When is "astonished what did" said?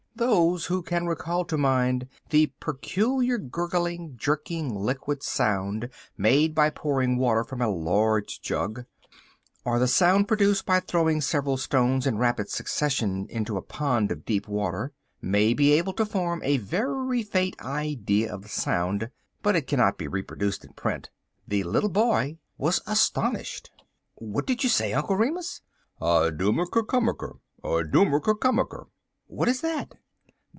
22.85-24.61